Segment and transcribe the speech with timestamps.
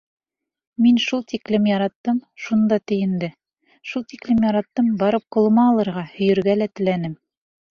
[0.85, 3.29] Мин шул тиклем яраттым шунда тейенде,
[3.91, 7.17] шул тиклем яраттым— барып ҡулыма айырға, Һөйөргә теләнем...